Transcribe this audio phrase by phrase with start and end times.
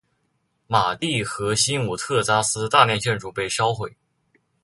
[0.65, 3.95] 马蒂和新武特扎斯大量建筑被烧毁。